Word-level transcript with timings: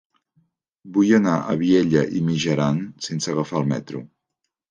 Vull 0.93 1.11
anar 1.17 1.33
a 1.51 1.57
Vielha 1.59 2.03
e 2.19 2.23
Mijaran 2.29 2.79
sense 3.09 3.31
agafar 3.35 3.59
el 3.63 3.67
metro. 3.77 4.05